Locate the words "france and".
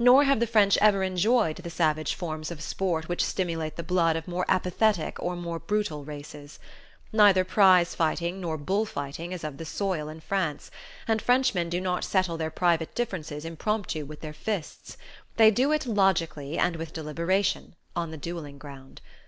10.22-11.22